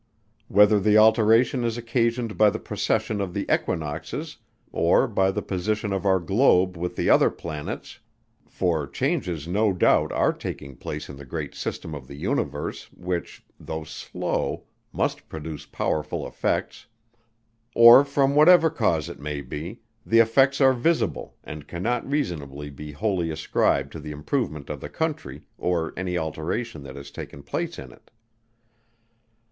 Whether 0.47 0.79
the 0.79 0.97
alteration 0.97 1.63
is 1.63 1.77
occasioned 1.77 2.35
by 2.35 2.49
the 2.49 2.57
precession 2.57 3.21
of 3.21 3.35
the 3.35 3.45
equinoxes, 3.53 4.37
or 4.71 5.07
by 5.07 5.29
the 5.29 5.43
position 5.43 5.93
of 5.93 6.07
our 6.07 6.19
globe 6.19 6.75
with 6.75 6.95
the 6.95 7.07
other 7.07 7.29
planets, 7.29 7.99
(for 8.47 8.87
changes 8.87 9.47
no 9.47 9.71
doubt 9.73 10.11
are 10.11 10.33
taking 10.33 10.75
place 10.75 11.07
in 11.07 11.17
the 11.17 11.23
great 11.27 11.53
system 11.53 11.93
of 11.93 12.07
the 12.07 12.15
universe, 12.15 12.91
which, 12.97 13.45
though 13.59 13.83
slow, 13.83 14.63
must 14.91 15.29
produce 15.29 15.67
powerful 15.67 16.25
effects,) 16.25 16.87
or 17.75 18.03
from 18.03 18.33
whatever 18.33 18.71
cause 18.71 19.07
it 19.07 19.19
may 19.19 19.39
be, 19.39 19.81
the 20.03 20.17
effects 20.17 20.59
are 20.59 20.73
visible, 20.73 21.35
and 21.43 21.67
cannot 21.67 22.09
reasonably 22.09 22.71
be 22.71 22.91
wholly 22.91 23.29
ascribed 23.29 23.91
to 23.91 23.99
the 23.99 24.11
improvement 24.11 24.67
of 24.67 24.81
the 24.81 24.89
country, 24.89 25.43
or 25.59 25.93
any 25.95 26.17
alteration 26.17 26.81
that 26.81 26.95
has 26.95 27.11
taken 27.11 27.43
place 27.43 27.77
in 27.77 27.91
it. 27.91 28.09